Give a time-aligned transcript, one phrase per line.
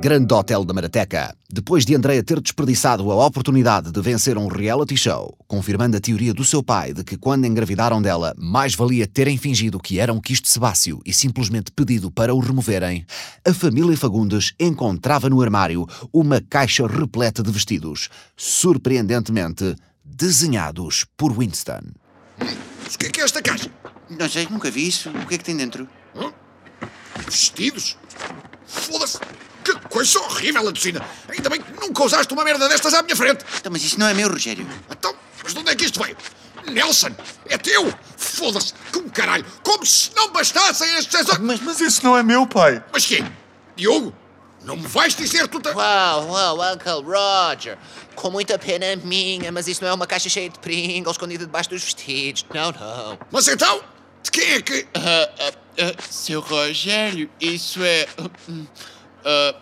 [0.00, 1.36] Grande Hotel da Marateca.
[1.50, 6.32] Depois de Andreia ter desperdiçado a oportunidade de vencer um reality show, confirmando a teoria
[6.32, 10.48] do seu pai de que quando engravidaram dela, mais valia terem fingido que eram quisto
[10.48, 13.04] sebáceo e simplesmente pedido para o removerem,
[13.46, 21.92] a família Fagundes encontrava no armário uma caixa repleta de vestidos, surpreendentemente desenhados por Winston.
[22.40, 23.70] O que é que é esta caixa?
[24.08, 25.10] Não sei, nunca vi isso.
[25.10, 25.86] O que é que tem dentro?
[26.16, 26.32] Hã?
[27.26, 27.98] Vestidos?
[28.66, 29.18] Foda-se!
[30.00, 31.06] Coisa horrível, Alucina!
[31.28, 33.44] Ainda bem que nunca usaste uma merda destas à minha frente!
[33.58, 34.66] Então, mas isso não é meu, Rogério.
[34.90, 36.16] Então, mas de onde é que isto veio?
[36.72, 37.10] Nelson!
[37.46, 37.92] É teu!
[38.16, 38.72] Foda-se!
[38.94, 39.44] Como caralho!
[39.62, 41.40] Como se não bastassem estes exames!
[41.42, 42.82] Mas, mas isso não é meu, pai.
[42.90, 43.22] Mas quê?
[43.76, 44.14] Diogo?
[44.64, 45.60] Não me vais dizer tu...
[45.60, 47.76] ta- Uau, uau, Uncle Roger.
[48.14, 51.68] Com muita pena minha, mas isso não é uma caixa cheia de Pringles escondida debaixo
[51.68, 52.46] dos vestidos.
[52.54, 53.18] Não, não.
[53.30, 53.82] Mas então,
[54.22, 54.86] de quem é que...
[54.94, 58.06] Ah, ah, ah, seu Rogério, isso é.
[59.24, 59.54] ah,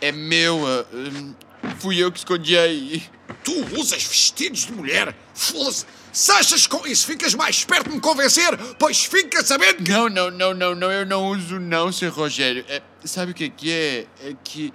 [0.00, 0.58] é meu.
[0.92, 1.34] hum,
[1.78, 3.02] fui eu que escondi aí.
[3.44, 5.14] Tu usas vestidos de mulher?
[5.34, 5.86] Foda-se!
[6.12, 9.90] Se achas com isso ficas mais perto de me convencer, pois fica sabendo que...
[9.90, 12.64] Não, não, não, não, não, eu não uso não, seu Rogério.
[12.68, 14.06] É, sabe o que que é?
[14.22, 14.72] É que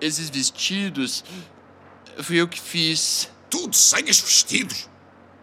[0.00, 1.22] esses vestidos
[2.20, 4.88] fui eu que fiz Tu desenhas vestidos?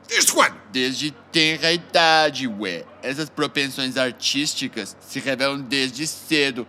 [0.08, 0.66] Desde quando?
[0.76, 2.84] desde tenra idade, ué.
[3.02, 6.68] Essas propensões artísticas se revelam desde cedo,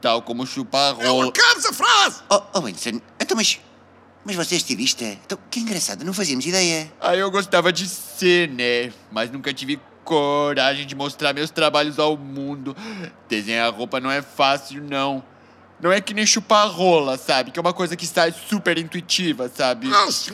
[0.00, 1.28] tal como chupar Não rola.
[1.28, 2.22] acabes a frase!
[2.30, 3.60] Oh, oh Winston, então, mas.
[4.24, 5.04] Mas você é estilista?
[5.04, 6.92] Então, que engraçado, não fazíamos ideia.
[7.00, 8.92] Aí eu gostava de ser, né?
[9.10, 12.76] Mas nunca tive coragem de mostrar meus trabalhos ao mundo.
[13.28, 15.22] Desenhar roupa não é fácil, não.
[15.80, 17.52] Não é que nem chupar rola, sabe?
[17.52, 19.86] Que é uma coisa que sai super intuitiva, sabe?
[19.86, 20.32] Nossa,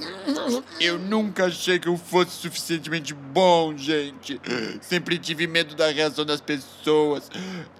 [0.80, 4.40] Eu nunca achei que eu fosse suficientemente bom, gente.
[4.80, 7.30] Sempre tive medo da reação das pessoas,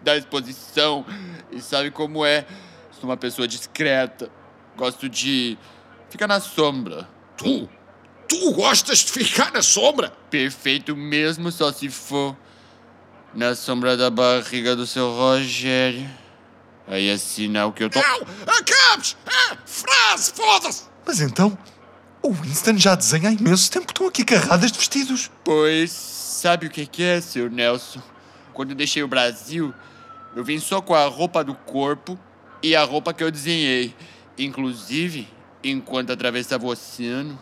[0.03, 1.07] da exposição.
[1.51, 2.45] E sabe como é?
[2.93, 4.31] Sou uma pessoa discreta.
[4.77, 5.57] Gosto de
[6.11, 7.09] ficar na sombra.
[7.37, 7.67] Tu?
[8.29, 10.13] Tu gostas de ficar na sombra?
[10.29, 12.37] Perfeito mesmo só se for
[13.35, 16.24] na sombra da barriga do seu Rogério.
[16.87, 17.99] Aí é sinal que eu tô.
[17.99, 18.21] Não!
[18.47, 19.17] Acabes!
[19.27, 20.85] Ah, frase, foda-se!
[21.07, 21.57] Mas então,
[22.23, 23.87] o Winston já desenha há imenso tempo.
[23.91, 25.31] Estão aqui carradas de vestidos.
[25.45, 28.03] Pois sabe o que que é, seu Nelson?
[28.53, 29.75] Quando eu deixei o Brasil,
[30.37, 32.19] eu vim só com a roupa do corpo
[32.63, 33.95] e a roupa que eu desenhei.
[34.39, 35.29] Inclusive,
[35.63, 37.39] enquanto atravessava o oceano,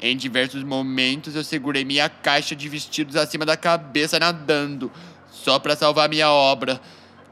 [0.00, 4.92] em diversos momentos eu segurei minha caixa de vestidos acima da cabeça nadando,
[5.30, 6.80] só pra salvar minha obra.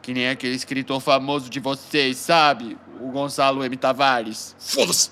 [0.03, 2.77] Que nem aquele escritor famoso de vocês, sabe?
[3.01, 3.77] O Gonçalo M.
[3.77, 4.55] Tavares.
[4.59, 5.11] Foda-se!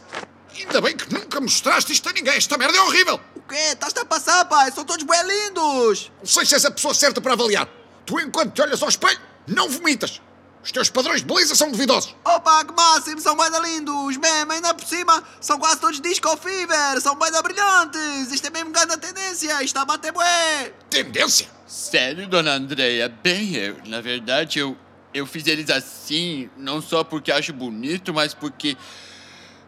[0.59, 2.35] Ainda bem que nunca mostraste isto a ninguém.
[2.35, 3.21] Esta merda é horrível!
[3.37, 3.55] O quê?
[3.55, 4.71] Estás-te a passar, pai?
[4.73, 6.11] São todos bem lindos!
[6.19, 7.69] Não sei se és a pessoa certa para avaliar.
[8.05, 10.21] Tu, enquanto te olhas ao espelho, não vomitas.
[10.63, 12.15] Os teus padrões de beleza são duvidosos.
[12.25, 13.21] Opa, que máximo!
[13.21, 14.17] São bem lindos!
[14.19, 17.01] Mesmo, ainda por cima, são quase todos disco fever!
[17.01, 18.31] São bem brilhantes!
[18.31, 19.53] Isto é mesmo grande tendência!
[19.55, 20.73] Isto está a bater bué!
[20.91, 21.49] Tendência?
[21.67, 23.09] Sério, dona Andreia?
[23.09, 24.77] Bem, eu, na verdade, eu,
[25.15, 28.77] eu fiz eles assim, não só porque acho bonito, mas porque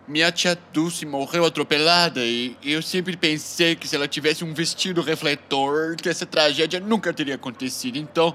[0.07, 5.01] minha tia Dulce morreu atropelada e eu sempre pensei que se ela tivesse um vestido
[5.01, 7.97] refletor, que essa tragédia nunca teria acontecido.
[7.97, 8.35] Então,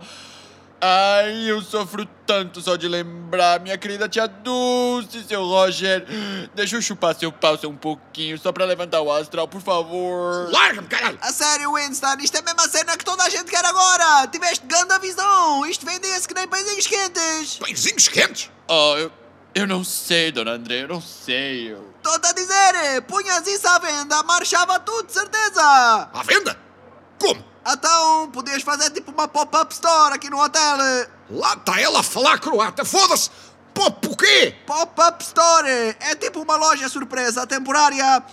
[0.82, 3.60] ai, eu sofro tanto só de lembrar.
[3.60, 6.06] Minha querida tia Dulce, seu Roger,
[6.54, 10.52] deixa eu chupar seu pau só um pouquinho, só pra levantar o astral, por favor.
[10.52, 11.18] Larga-me, caralho!
[11.22, 14.28] A sério, Winston, isto é a cena que toda a gente quer agora!
[14.28, 15.66] Tiveste grande visão!
[15.66, 17.56] Isto vendia-se que nem pãezinhos quentes!
[17.56, 18.52] Pãezinhos quentes?
[18.68, 19.12] Oh, eu,
[19.56, 21.72] eu não sei, dona André, eu não sei.
[21.72, 21.94] Eu...
[21.98, 23.02] Estou-te a dizer!
[23.08, 25.62] Punhas isso à venda, marchava tudo, certeza!
[26.14, 26.58] À venda?
[27.20, 27.47] Como?
[27.70, 30.78] Então, podias fazer tipo uma pop-up store aqui no hotel!
[31.30, 32.86] Lá está ela a falar croata.
[32.86, 33.30] Foda-se!
[33.74, 34.56] Pop o quê?
[34.66, 35.70] Pop-up store!
[36.00, 38.24] É tipo uma loja surpresa temporária.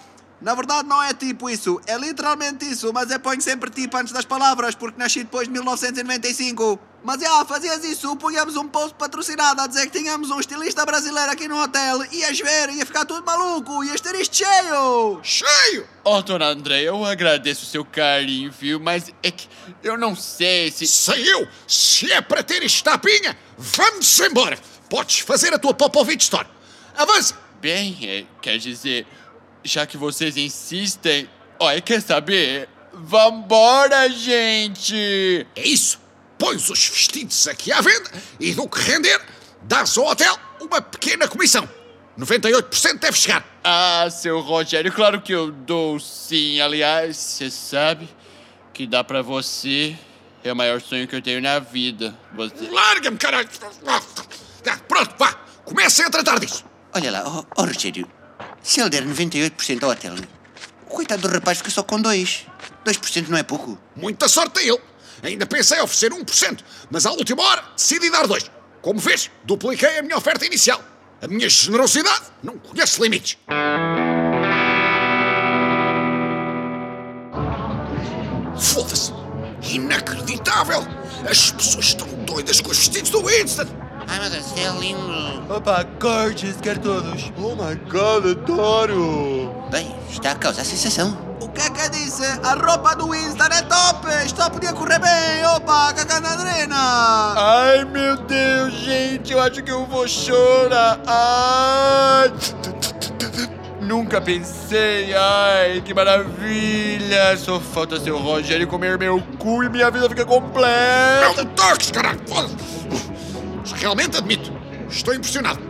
[0.40, 1.80] Na verdade, não é tipo isso.
[1.86, 5.52] É literalmente isso, mas eu ponho sempre tipo antes das palavras, porque nasci depois de
[5.52, 6.78] 1995.
[7.02, 11.30] Mas já, fazias isso, punhamos um post patrocinado a dizer que tínhamos um estilista brasileiro
[11.30, 12.02] aqui no hotel.
[12.10, 15.20] Ias ver, ia ficar tudo maluco, ias ter isto cheio!
[15.22, 15.86] Cheio!
[16.02, 18.80] Oh, dona André, eu agradeço o seu carinho, viu?
[18.80, 19.46] Mas é que
[19.82, 20.86] eu não sei se.
[20.86, 21.46] Sei eu!
[21.68, 24.58] Se é para ter isto tapinha, vamos embora!
[24.88, 26.46] Podes fazer a tua Popovich Store.
[26.96, 27.34] Avança!
[27.60, 29.06] Bem, é, quer dizer,
[29.64, 31.28] já que vocês insistem.
[31.58, 32.68] Olha, quer saber?
[32.92, 35.46] Vambora, gente!
[35.56, 35.98] É isso!
[36.38, 39.20] Pões os vestidos aqui à venda e do que render,
[39.62, 41.68] dás ao hotel uma pequena comissão.
[42.18, 43.44] 98% deve chegar.
[43.62, 46.60] Ah, seu Rogério, claro que eu dou sim.
[46.60, 48.08] Aliás, você sabe
[48.72, 49.96] que dá pra você.
[50.44, 52.16] É o maior sonho que eu tenho na vida.
[52.34, 52.68] Você.
[52.68, 53.48] Larga-me, caralho!
[53.86, 54.00] Ah,
[54.86, 55.44] Pronto, vá!
[55.64, 56.64] comecem a tratar disso.
[56.94, 58.06] Olha lá, ó oh, Rogério,
[58.64, 60.14] se ele der 98% ao hotel,
[60.86, 62.46] o coitado do rapaz fica só com 2.
[62.82, 63.78] 2% não é pouco.
[63.94, 64.80] Muita sorte a ele.
[65.22, 68.50] Ainda pensei oferecer 1%, mas à última hora decidi dar 2%.
[68.80, 70.82] Como vês, dupliquei a minha oferta inicial.
[71.20, 73.36] A minha generosidade não conhece limites.
[78.58, 79.12] Foda-se!
[79.70, 80.86] Inacreditável!
[81.28, 83.83] As pessoas estão doidas com os vestidos do Winston!
[84.06, 85.52] Ai meu Deus, é lindo.
[85.52, 87.32] Opa, gorgeous, quero todos.
[87.38, 89.52] Oh my god, adoro.
[89.70, 91.16] Bem, está a causar sensação.
[91.40, 92.24] O que é que disse?
[92.42, 94.06] A roupa do Winston é top!
[94.24, 95.44] Isto podia correr bem!
[95.54, 96.76] Opa, cagando adrena!
[97.36, 101.00] Ai, meu Deus, gente, eu acho que eu vou chorar.
[101.06, 102.32] Ai.
[103.80, 107.36] Nunca pensei, ai, que maravilha!
[107.36, 111.34] Só falta seu Rogério comer meu cu e minha vida fica completa!
[111.36, 112.20] Não toques, caralho!
[113.76, 114.52] Realmente admito,
[114.88, 115.60] estou impressionado.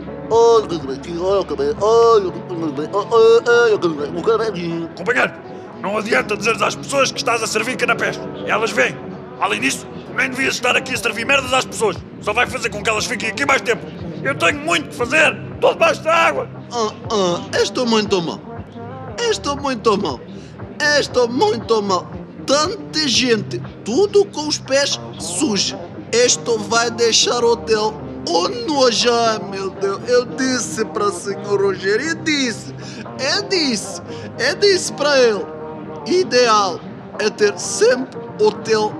[4.96, 5.32] Companheiro,
[5.82, 8.18] não adianta dizeres às pessoas que estás a servir canapés.
[8.46, 8.96] Elas vêm.
[9.40, 9.86] Além disso,
[10.16, 11.96] nem devias estar aqui a servir merdas às pessoas.
[12.20, 13.84] Só vai fazer com que elas fiquem aqui mais tempo.
[14.22, 15.36] Eu tenho muito que fazer.
[15.54, 16.48] Estou debaixo da água.
[16.72, 18.40] Ah, ah, estou muito mal.
[19.30, 20.20] Estou muito mal.
[20.98, 22.10] Estou muito mal.
[22.46, 25.74] Tanta gente, tudo com os pés sujos.
[26.14, 28.44] Isto vai deixar o oh.
[29.10, 30.00] Ai, meu Deus.
[30.08, 32.72] Eu disse para o senhor Rogério, eu disse,
[33.18, 34.00] eu disse,
[34.38, 35.44] eu disse para ele.
[36.06, 36.78] Ideal
[37.18, 38.92] é ter sempre hotel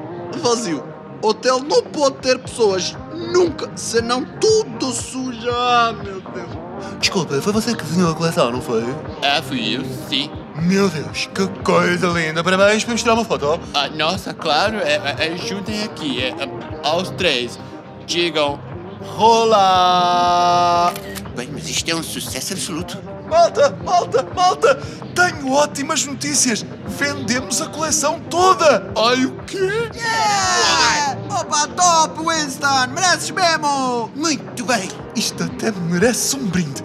[0.43, 0.83] vazio.
[1.23, 2.97] Hotel não pode ter pessoas,
[3.33, 5.51] nunca, senão tudo suja.
[5.53, 6.99] Ah, meu Deus.
[6.99, 8.83] Desculpa, foi você que desenhou a coleção, não foi?
[9.23, 10.31] Ah, fui eu, sim.
[10.63, 12.45] Meu Deus, que coisa linda.
[12.45, 13.61] Parabéns, podemos tirar uma foto?
[13.75, 16.49] Ah, nossa, claro, é, é, é, juntem aqui, é, é,
[16.83, 17.59] aos três.
[18.07, 18.61] Digam,
[19.01, 20.93] rola!
[21.37, 23.03] Bem, mas isto é um sucesso absoluto.
[23.29, 24.81] Malta, malta, malta!
[25.15, 26.65] Tenho ótimas notícias!
[26.87, 28.93] Vendemos a coleção toda!
[28.97, 29.91] Ai, o quê?
[29.95, 31.19] Yeah!
[31.31, 32.87] Opa, top, Winston!
[32.95, 34.09] Mereces mesmo!
[34.15, 34.89] Muito bem.
[35.17, 36.83] Isto até merece um brinde.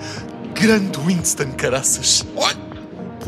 [0.56, 2.26] Grande Winston, caraças.
[2.36, 2.69] Olha,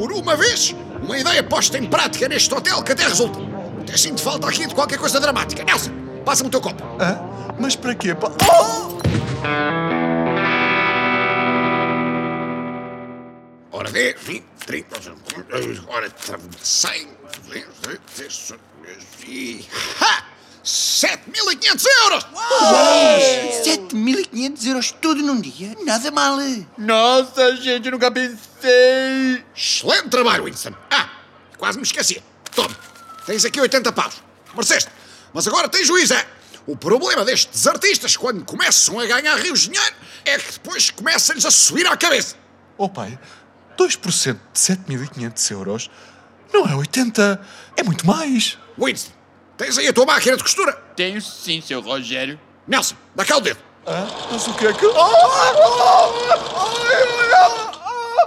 [0.02, 3.38] por uma vez, uma ideia posta em prática neste hotel que até resulta.
[3.82, 5.64] Até sinto falta aqui de qualquer coisa dramática.
[5.64, 5.92] Nelson,
[6.26, 6.84] passa-me o teu copo.
[7.00, 7.20] Hã?
[7.60, 8.16] Mas para quê?
[8.16, 8.32] Pa...
[8.52, 8.98] Oh!
[13.72, 15.02] Ora, 10, 20, 30,
[15.88, 16.12] ora,
[16.64, 17.08] 100,
[18.18, 18.56] 200,
[19.28, 19.64] e...
[20.02, 20.31] Ha!
[20.64, 22.28] 7.500 euros!
[23.66, 25.76] 7.500 euros tudo num dia.
[25.84, 26.38] Nada mal.
[26.78, 29.44] Nossa, gente, nunca pensei!
[29.56, 30.74] Excelente trabalho, Winston.
[30.90, 31.10] Ah,
[31.58, 32.24] quase me esquecia.
[32.54, 32.76] Toma,
[33.26, 34.22] tens aqui 80 paus.
[34.54, 34.92] Mereceste.
[35.34, 36.26] Mas agora tens juízo, é?
[36.68, 41.46] O problema destes artistas, quando começam a ganhar rios de dinheiro, é que depois começa-lhes
[41.46, 42.36] a subir à cabeça.
[42.78, 43.18] Oh pai,
[43.78, 45.90] 2% de 7.500 euros
[46.54, 47.42] não é 80,
[47.78, 48.58] é muito mais.
[48.78, 49.12] Winston,
[49.62, 50.74] tens aí a tua máquina de costura?
[50.96, 52.40] Tenho sim, seu Rogério.
[52.68, 53.60] Nelson, dá cá o dedo.
[53.86, 54.08] Hã?
[54.32, 54.88] Mas o que é que...
[54.88, 54.92] Ah!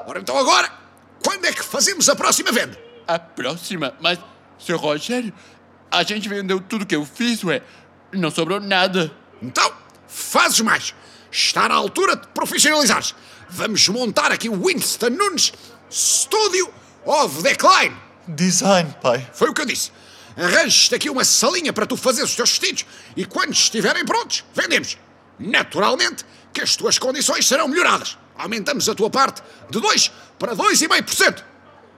[0.06, 0.70] Ora, então agora,
[1.24, 2.78] quando é que fazemos a próxima venda?
[3.08, 3.92] A próxima?
[4.00, 4.20] Mas,
[4.60, 5.32] seu Rogério,
[5.90, 7.62] a gente vendeu tudo que eu fiz, ué.
[8.12, 9.10] Não sobrou nada.
[9.42, 9.72] Então,
[10.06, 10.94] fazes mais.
[11.32, 13.12] Está na altura de profissionalizares.
[13.50, 15.52] Vamos montar aqui o Winston Nunes
[15.90, 16.72] Studio
[17.04, 17.96] of Decline.
[18.28, 19.28] Design, pai.
[19.32, 19.90] Foi o que eu disse.
[20.36, 22.84] Arranjes-te aqui uma salinha para tu fazeres os teus vestidos
[23.16, 24.98] e quando estiverem prontos, vendemos.
[25.38, 28.16] Naturalmente que as tuas condições serão melhoradas.
[28.36, 31.42] Aumentamos a tua parte de 2 para 2,5%.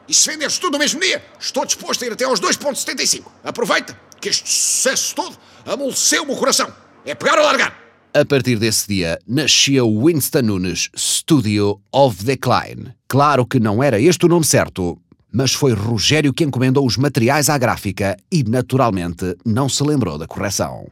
[0.09, 3.25] E se venderes tudo no mesmo dia, estou disposto a ir até aos 2,75.
[3.43, 6.73] Aproveita que este sucesso todo amoleceu-me o coração.
[7.05, 7.87] É pegar ou largar.
[8.15, 12.95] A partir desse dia, nascia o Winston Nunes Studio of Decline.
[13.09, 14.99] Claro que não era este o nome certo,
[15.33, 20.27] mas foi Rogério que encomendou os materiais à gráfica e, naturalmente, não se lembrou da
[20.27, 20.87] correção.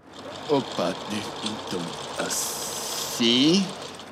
[0.48, 0.94] Opa,
[1.44, 1.80] então,
[2.26, 3.64] assim.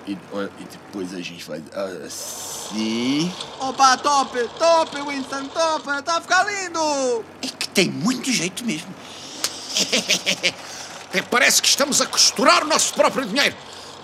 [0.07, 1.63] E, e depois a gente faz
[2.05, 3.31] assim.
[3.61, 5.91] Opa, top, top, Winston, top!
[5.99, 7.25] Está a ficar lindo!
[7.43, 8.89] É que tem muito jeito mesmo.
[11.15, 13.55] É, parece que estamos a costurar o nosso próprio dinheiro.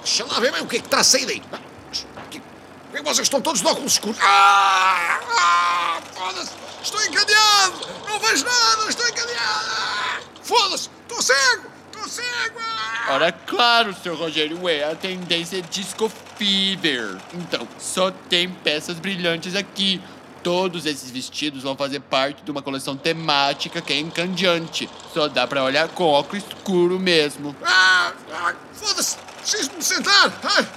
[0.05, 1.43] Deixa lá ver bem o que é que está a sair daí.
[1.51, 1.59] Ah,
[1.89, 4.19] mas, que- por que vocês estão todos de óculos escuros?
[4.21, 5.21] Ah!
[5.39, 6.51] ah Foda-se!
[6.83, 7.87] Estou encadeado!
[8.09, 8.89] Não vejo nada!
[8.89, 9.67] Estou encadeado!
[9.71, 10.91] Ah, Foda-se!
[11.03, 11.71] Estou cego!
[11.93, 12.59] Estou cego!
[12.61, 13.15] Ah!
[13.15, 17.17] Ora, claro, seu Rogério, ué, a tendência é disco fever.
[17.35, 20.01] Então, só tem peças brilhantes aqui.
[20.43, 24.89] Todos esses vestidos vão fazer parte de uma coleção temática que é encandeante.
[25.13, 27.57] Só dá pra olhar com óculos escuro mesmo.
[27.65, 29.17] Ah, ah, Foda-se!
[29.41, 30.33] Preciso me sentar!
[30.43, 30.69] Ai,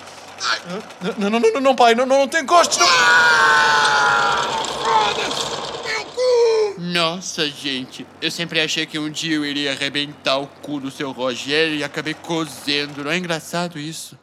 [1.18, 2.78] Não, não, não, não, não pai, não, não, não tem costos.
[2.78, 2.88] Não.
[5.86, 6.82] Meu cu!
[6.82, 11.12] Nossa, gente, eu sempre achei que um dia eu iria arrebentar o cu do seu
[11.12, 13.04] Rogério e acabei cozendo.
[13.04, 14.18] Não é engraçado isso?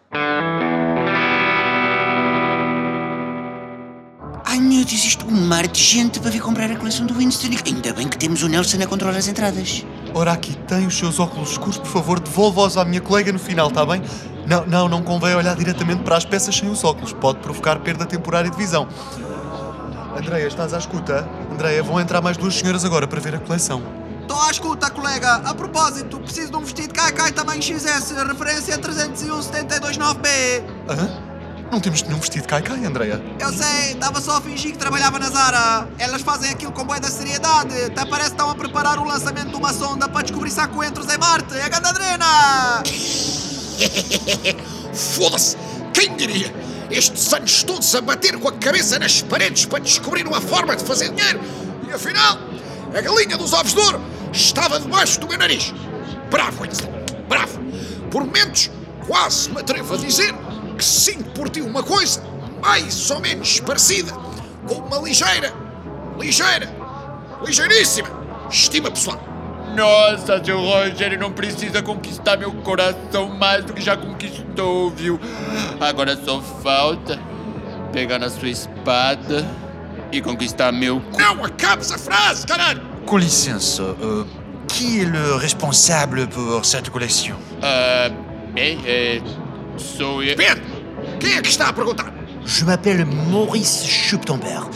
[4.44, 7.48] Ai meu Deus, isto um mar de gente para vir comprar a coleção do Winston.
[7.66, 9.84] Ainda bem que temos o Nelson a controlar as entradas.
[10.14, 13.68] Ora, aqui tem os seus óculos escuros, por favor, devolva-os à minha colega no final,
[13.68, 14.02] está bem?
[14.48, 18.06] Não, não, não convém olhar diretamente para as peças sem os óculos, pode provocar perda
[18.06, 18.88] temporária de visão.
[20.16, 21.28] Andreia, estás à escuta?
[21.52, 23.82] Andreia, vão entrar mais duas senhoras agora para ver a coleção.
[24.22, 25.34] Estou à escuta, colega.
[25.34, 30.28] A propósito, preciso de um vestido Kai tamanho XS, referência 301-729B.
[30.88, 31.28] Hã?
[31.70, 33.22] Não temos nenhum vestido de cai-cai, Andreia.
[33.38, 35.86] Eu sei, estava só a fingir que trabalhava na Zara.
[35.98, 37.74] Elas fazem aquilo com boa da seriedade.
[37.82, 40.66] Até parece que estão a preparar o lançamento de uma sonda para descobrir se há
[40.66, 41.54] coentros em Marte.
[41.54, 42.82] É grande adrena!
[44.92, 45.56] Foda-se!
[45.92, 46.52] Quem diria?
[46.90, 50.84] Estes anos todos a bater com a cabeça nas paredes para descobrir uma forma de
[50.84, 51.40] fazer dinheiro
[51.88, 52.38] e afinal,
[52.94, 54.00] a galinha dos ovos de ouro
[54.32, 55.72] estava debaixo do meu nariz.
[56.30, 56.92] Bravo, Winston,
[57.28, 57.58] bravo!
[58.10, 58.70] Por momentos,
[59.06, 60.34] quase me atrevo a dizer
[60.76, 62.22] que sinto por ti uma coisa
[62.62, 64.12] mais ou menos parecida
[64.66, 65.52] com uma ligeira,
[66.18, 66.68] ligeira,
[67.44, 68.18] ligeiríssima
[68.50, 69.20] estima pessoal.
[69.76, 75.20] Nossa, seu Rogério não precisa conquistar meu coração mais do que já conquistou, viu?
[75.80, 77.18] Agora só falta
[77.92, 79.46] pegar na sua espada
[80.10, 81.18] e conquistar meu cu.
[81.20, 82.82] Não acabes a frase, caralho!
[83.06, 84.24] Com licença, euh,
[84.66, 88.10] qui est le responsable pour cette collection Ah,
[88.52, 89.20] bem, é.
[89.76, 90.36] Sou eu.
[90.36, 90.62] Pedro,
[91.20, 92.12] quem é que está a perguntar?
[92.44, 94.68] Je m'appelle Maurice Schuptenberg.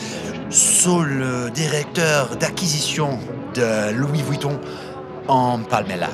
[0.52, 3.18] Sou le directeur d'acquisition
[3.54, 4.60] de Louis Vuitton
[5.26, 6.10] en Palmela.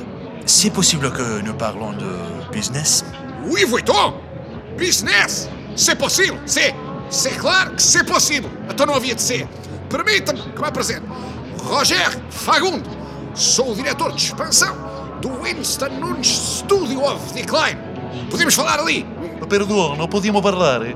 [0.47, 3.04] C'est possible que nous parlons de business?
[3.45, 4.14] Louis Vuitton?
[4.78, 5.49] Business?
[5.75, 6.38] C'est possível?
[6.47, 6.73] C'est.
[7.11, 8.09] C'est claro que c'est
[8.87, 9.49] não havia de ser.
[9.90, 11.02] Permita-me que me apresente.
[11.64, 12.88] Roger Fagundo.
[13.35, 14.73] Sou o diretor de expansão
[15.21, 17.80] do Winston Nunes Studio of Decline.
[18.30, 19.04] Podemos falar ali?
[19.49, 20.95] Perdono, non possiamo parlare?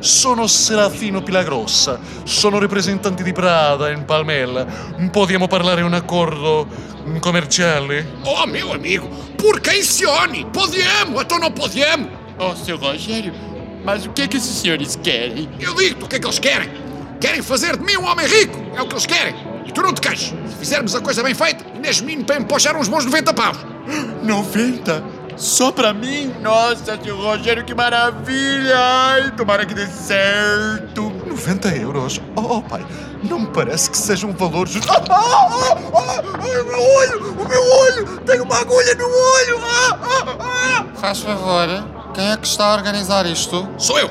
[0.00, 4.64] Sono Serafino Pilagrossa, sono rappresentante di Prada in Palmella.
[5.12, 6.66] Possiamo parlare un accordo
[7.20, 8.06] commerciale?
[8.24, 10.46] Oh, meu amigo, por quem se une?
[10.46, 12.08] Podemos, então não podemos.
[12.38, 13.34] Oh, seu Rogério,
[13.84, 15.46] mas o que que esses senhores querem?
[15.60, 16.70] Eu digo-te o que é que eles querem.
[17.20, 18.58] Querem fazer de mim um homem rico.
[18.74, 19.34] É o que eles querem.
[19.66, 20.28] E tu não te queixes.
[20.48, 23.58] Se fizermos a coisa bem feita, és menino para empochar uns bons 90 paus.
[24.22, 25.19] 90?
[25.40, 26.34] Só pra mim?
[26.42, 28.76] Nossa, seu Rogério, que maravilha!
[28.76, 31.10] Ai, tomara que dê certo.
[31.26, 32.20] 90 euros?
[32.36, 32.84] Oh, oh, pai,
[33.22, 34.92] não me parece que seja um valor justo.
[34.92, 37.32] Ah, ah, ah, ah, o meu olho!
[37.40, 38.18] O meu olho!
[38.26, 39.60] Tenho uma agulha no olho!
[39.62, 40.86] Ah, ah, ah.
[40.96, 41.68] Faz favor,
[42.12, 43.66] quem é que está a organizar isto?
[43.78, 44.10] Sou eu.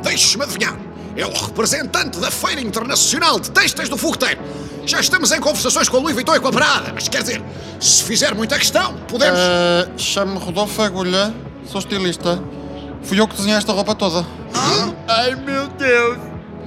[0.00, 0.76] Deixe-me adivinhar.
[1.16, 4.40] É o representante da Feira Internacional de Têxteis do Fogoteiro.
[4.88, 7.42] Já estamos em conversações com a Louis Vuitton e com a Prada, mas quer dizer,
[7.78, 9.38] se fizer muita questão, podemos...
[9.38, 11.30] Eh, Chamo-me Rodolfo Agulha,
[11.66, 12.42] sou estilista.
[13.02, 14.24] Fui eu que desenhei esta roupa toda.
[15.06, 16.16] Ai, meu Deus!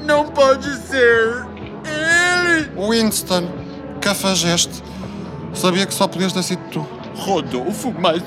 [0.06, 1.48] Não pode ser!
[1.84, 2.70] Ele!
[2.78, 3.50] Winston,
[4.00, 4.84] cafajeste.
[5.56, 6.88] Sabia que só podias ter sido tu.
[7.16, 8.22] Rodolfo, mas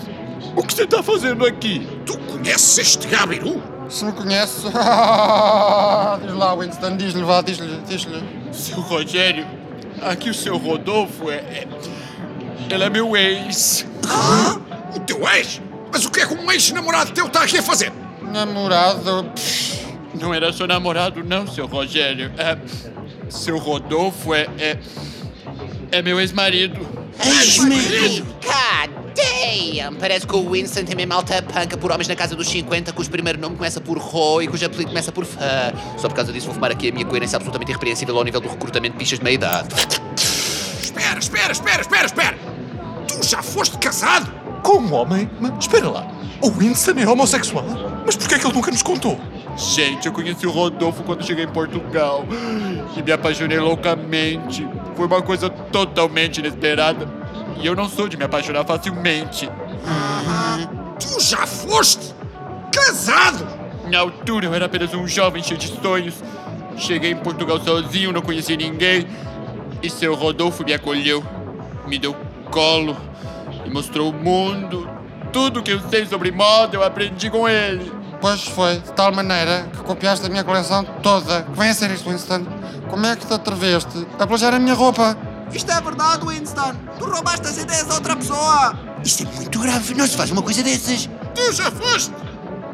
[0.56, 1.86] o que você tá fazendo aqui?
[2.04, 3.62] Tu conheces este Gabiru?
[3.88, 4.62] Se me conhece.
[6.20, 8.20] diz lá, Winston, diz-lhe, vá, diz-lhe, diz-lhe.
[8.50, 9.46] Seu Rogério,
[10.04, 11.36] aqui o seu Rodolfo é.
[11.36, 11.66] é...
[12.70, 13.86] Ele é meu ex.
[14.94, 15.60] O teu ex?
[15.92, 17.92] Mas o que é que um ex-namorado teu está aqui a fazer?
[18.22, 19.24] Namorado.
[19.34, 19.86] pff,
[20.20, 22.32] Não era seu namorado, não, seu Rogério.
[22.36, 22.58] É.
[23.28, 24.48] Seu Rodolfo é.
[24.58, 24.78] é,
[25.92, 26.93] é meu ex-marido.
[28.42, 29.96] God damn!
[29.98, 33.10] Parece que o Winston tem mesmo alta panca por homens na casa dos 50, cujo
[33.10, 35.72] primeiro nome começa por Ro e cujo apelido começa por Fã.
[35.96, 38.48] Só por causa disso vou fumar aqui a minha coerência absolutamente irrepreensível ao nível do
[38.48, 39.68] recrutamento de bichas de meia idade.
[40.82, 42.38] Espera, espera, espera, espera, espera!
[43.08, 44.32] Tu já foste casado?
[44.62, 45.30] Com um homem?
[45.40, 46.06] Mas espera lá.
[46.40, 47.64] O Winston é homossexual?
[48.04, 49.18] Mas porquê é que ele nunca nos contou?
[49.56, 52.24] Gente, eu conheci o Rodolfo quando cheguei em Portugal
[52.96, 54.66] e me apaixonei loucamente.
[54.96, 57.08] Foi uma coisa totalmente inesperada.
[57.60, 59.48] E eu não sou de me apaixonar facilmente.
[60.98, 62.14] Tu já foste
[62.72, 63.46] casado?
[63.88, 66.14] Na altura eu era apenas um jovem cheio de sonhos.
[66.76, 69.06] Cheguei em Portugal sozinho, não conheci ninguém.
[69.80, 71.24] E seu Rodolfo me acolheu,
[71.86, 72.16] me deu
[72.50, 72.96] colo,
[73.64, 74.88] me mostrou o mundo.
[75.32, 78.03] Tudo que eu sei sobre moda eu aprendi com ele.
[78.24, 81.42] Pois foi, de tal maneira que copiaste a minha coleção toda.
[81.42, 82.46] Que vem a ser isto, Winston?
[82.88, 85.14] Como é que te atreveste a plagiar a minha roupa?
[85.52, 86.72] Isto é verdade, Winston.
[86.98, 88.78] Tu roubaste as ideias a outra pessoa.
[89.04, 91.06] Isto é muito grave, não se faz uma coisa dessas.
[91.34, 92.14] Tu já foste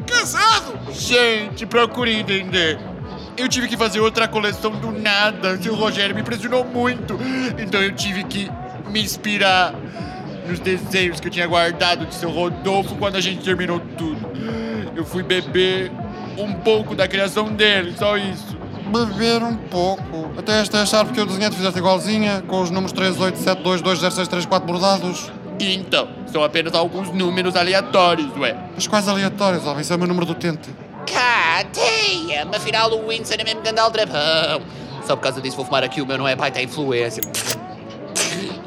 [0.07, 0.79] casado!
[0.93, 2.79] Gente, procure entender.
[3.35, 5.61] Eu tive que fazer outra coleção do nada.
[5.61, 7.19] Seu Rogério me impressionou muito.
[7.59, 8.49] Então eu tive que
[8.87, 9.73] me inspirar
[10.47, 14.31] nos desenhos que eu tinha guardado de seu Rodolfo quando a gente terminou tudo.
[15.01, 15.91] Eu fui beber
[16.37, 18.55] um pouco da criação dele, só isso.
[18.85, 20.29] Beber um pouco.
[20.37, 25.31] Até esta achar porque eu desenhei te fizeste igualzinha, com os números 3872206334 bordados.
[25.59, 28.55] Então, são apenas alguns números aleatórios, ué.
[28.75, 29.81] Mas quais aleatórios, homem?
[29.81, 30.69] Isso é o meu número do utente.
[31.07, 32.47] Cadeia!
[32.55, 34.61] Afinal, o Winston é mesmo grande aldrabão.
[35.07, 37.23] Só por causa disso vou fumar aqui o meu não é pai, tem influência.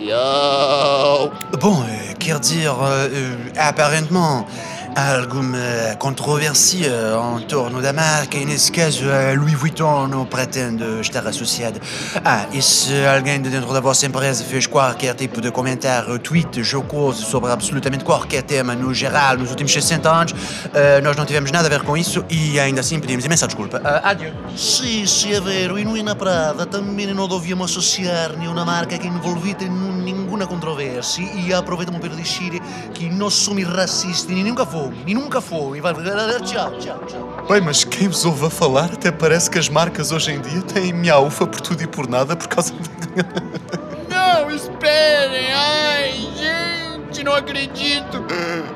[0.01, 1.31] Yo!
[1.61, 6.91] Bom, euh, quer dizer, euh, aparentemente alguma controvérsia
[7.39, 11.81] em torno da marca e nesse caso a Louis Vuitton não pretende estar associada.
[12.25, 16.63] Ah, e se alguém de dentro da vossa empresa fez qualquer tipo de comentário, tweet
[16.63, 21.51] jocoso sobre absolutamente qualquer tema no geral nos últimos 60 anos, uh, nós não tivemos
[21.51, 23.79] nada a ver com isso e ainda assim pedimos imensa desculpa.
[23.79, 24.35] Uh, adeus.
[24.57, 29.07] Sì, sì, è vero, e noi na Prada também não dobbiamo associar nenhuma marca que
[29.07, 29.71] envolvita em
[30.05, 32.61] nenhuma controvérsia e aproveitamos para dizer
[32.93, 35.79] que não somos racistas nem nunca fomos, nem nunca fomos.
[35.81, 37.47] Vai, tchau, tchau, tchau.
[37.49, 40.63] Bem, mas quem vos ouve a falar até parece que as marcas hoje em dia
[40.63, 42.81] têm miaufa por tudo e por nada por causa de...
[44.09, 45.53] Não, esperem!
[45.53, 48.25] Ai, gente, não acredito!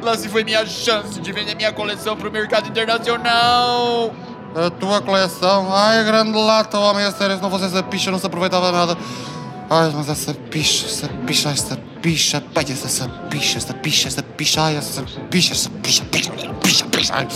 [0.03, 4.13] Lá se foi minha chance de vender minha coleção pro mercado internacional!
[4.55, 5.69] A tua coleção.
[5.73, 8.97] Ai, grande lata, homem, a sério, se não fosse essa picha não se aproveitava nada.
[9.71, 14.23] Ai, mas essa picha, essa picha, essa picha, pai, essa, essa picha, essa picha, essa
[14.23, 16.31] picha, ai, essa picha, essa picha, picha,
[16.63, 17.29] picha, picha, ai,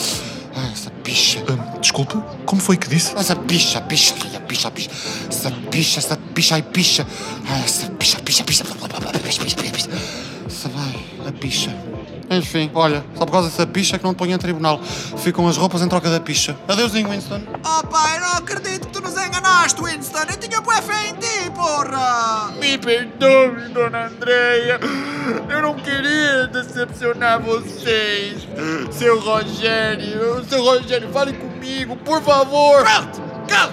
[0.73, 1.41] essa picha.
[1.41, 3.15] Hum, desculpa, como foi que disse?
[3.15, 4.91] Essa picha, picha, ai, a picha, picha,
[5.29, 7.07] essa picha, essa picha, ai, picha,
[7.51, 7.91] ai, essa
[8.65, 9.91] blá, blá, blá, picha, picha, picha, picha,
[10.47, 11.92] essa vai, a picha.
[12.33, 14.81] Enfim, olha, só por causa dessa picha que não te ponho em tribunal.
[15.19, 16.57] Ficam as roupas em troca da picha.
[16.67, 17.43] Adeusinho, Winston.
[17.65, 20.19] Oh pai, não acredito que tu nos enganaste, Winston.
[20.31, 22.53] Eu tinha boa fé em ti, porra.
[22.59, 24.81] Me perdoe, dona Andreia.
[25.49, 28.49] Eu não queria decepcionar vocês.
[28.91, 32.83] Seu Rogério, seu Rogério, fale comigo, por favor.
[32.85, 33.21] Cala-te!
[33.49, 33.73] Cala!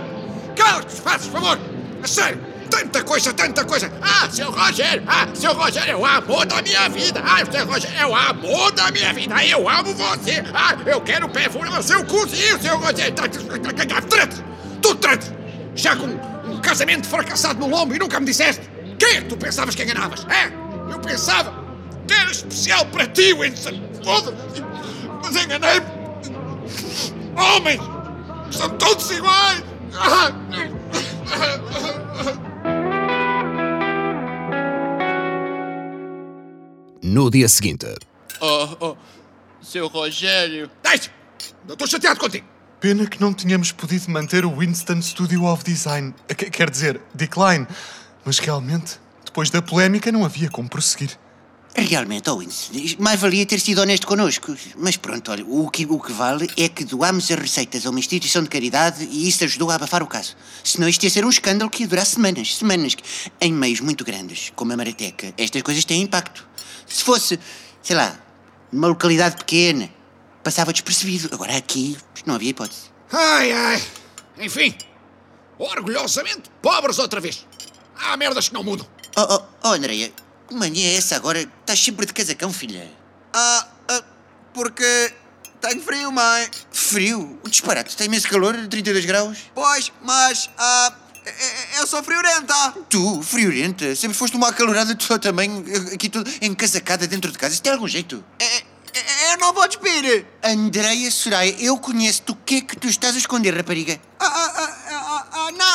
[0.56, 1.58] Cala-te, faz favor!
[2.04, 2.49] A sério!
[2.70, 3.92] Tanta coisa, tanta coisa!
[4.02, 5.04] Ah, seu Rogério!
[5.08, 7.22] Ah, seu Rogério é o amor da minha vida!
[7.26, 9.36] Ah, seu Rogério é o amor da minha vida!
[9.36, 10.44] Ah, eu amo você!
[10.54, 13.14] Ah, eu quero no seu cozinho, seu Rogério!
[13.14, 13.40] Trate!
[14.82, 15.32] Tu trate!
[15.76, 18.70] Já com um casamento fracassado no lombo e nunca me disseste!
[18.98, 20.26] Quem é tu pensavas que enganavas?
[20.30, 20.52] É?
[20.92, 21.54] Eu pensava
[22.08, 23.82] que era especial para ti, Winston!
[24.04, 24.64] Foda-se!
[25.24, 25.86] Mas enganei-me!
[27.36, 27.82] Homens!
[28.52, 29.64] São todos iguais!
[29.96, 30.32] Ah.
[37.12, 37.88] No dia seguinte,
[38.40, 38.98] Oh, oh,
[39.64, 40.70] seu Rogério.
[40.84, 41.10] Deixa!
[41.66, 42.46] Não estou chateado contigo!
[42.80, 46.14] Pena que não tínhamos podido manter o Winston Studio of Design.
[46.28, 47.66] Qu- Quer dizer, Decline.
[48.24, 51.18] Mas realmente, depois da polémica, não havia como prosseguir.
[51.76, 54.56] Realmente, Owens, mais valia ter sido honesto connosco.
[54.76, 58.00] Mas pronto, olha, o que, o que vale é que doámos as receitas a uma
[58.00, 60.36] instituição de caridade e isso ajudou a abafar o caso.
[60.64, 62.98] Senão isto ia ser um escândalo que ia durar semanas, semanas.
[63.40, 66.48] Em meios muito grandes, como a Marateca, estas coisas têm impacto.
[66.88, 67.40] Se fosse,
[67.84, 68.20] sei lá,
[68.72, 69.90] numa localidade pequena,
[70.44, 71.30] passava despercebido.
[71.32, 72.90] Agora aqui, não havia hipótese.
[73.12, 73.84] Ai, ai.
[74.40, 74.76] Enfim,
[75.58, 77.46] orgulhosamente pobres outra vez.
[77.96, 78.88] Há merdas que não mudam.
[79.16, 80.12] Oh, oh, oh Andreia,
[80.50, 81.40] que mania é essa agora?
[81.40, 82.90] Estás sempre de casacão, filha.
[83.34, 84.04] Ah, ah,
[84.54, 85.14] porque
[85.62, 86.50] tenho frio, mãe.
[86.72, 87.40] Frio?
[87.44, 89.38] O disparate, está imenso calor, 32 graus.
[89.54, 90.94] Pois, mas, ah,
[91.26, 92.74] e- e- eu sou friorenta.
[92.90, 97.54] Tu, friorenta, sempre foste uma acalorada tu também, aqui tudo encasacada dentro de casa.
[97.54, 98.24] Isso tem algum jeito?
[98.42, 98.80] E-
[99.32, 100.26] Eu não vou despir.
[100.44, 102.32] Andreia Soraya, eu conheço-te.
[102.32, 104.02] O que é que tu estás a esconder, rapariga?
[104.20, 104.39] Ah,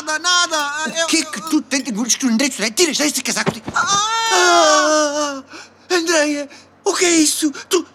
[0.02, 0.56] nada, nada.
[0.56, 2.72] Ah, O eu- que é que tu tens de que Andreia Soraya?
[2.72, 3.50] Tira já esse casaco.
[3.74, 5.42] Ah!
[5.90, 6.48] Ah, Andreia,
[6.84, 7.50] o que é isso?
[7.68, 7.86] Tu,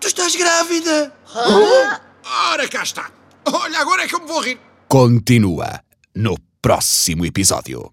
[0.00, 1.12] tu estás grávida?
[2.52, 3.10] Ora, cá está.
[3.44, 4.58] Olha, agora é que eu me vou rir.
[4.88, 5.80] continua
[6.14, 7.92] no próximo episódio.